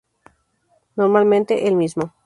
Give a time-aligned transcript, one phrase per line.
[0.95, 2.15] Normalmente, el mismo.